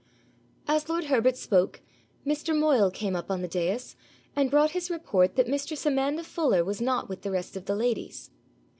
[0.67, 1.79] As lord Herbert spoke,
[2.25, 2.57] Mr.
[2.57, 3.95] Moyle came up on the dais,
[4.35, 7.75] and brought his report that mistress Amanda Fuller was not with the rest of the
[7.75, 8.31] ladies.